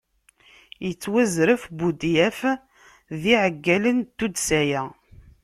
Yettwazref 0.85 1.63
Budyaf 1.77 2.39
d 3.21 3.21
iɛeggalen 3.33 3.97
n 4.03 4.07
tuddsa-a. 4.17 4.81